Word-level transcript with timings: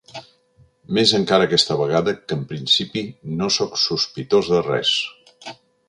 Més 0.97 1.11
encara 1.17 1.45
aquesta 1.49 1.77
vegada, 1.83 2.15
que 2.23 2.37
en 2.37 2.41
principi 2.55 3.05
no 3.43 3.51
soc 3.59 3.79
sospitós 3.87 4.53
de 4.57 4.65
res. 4.71 4.97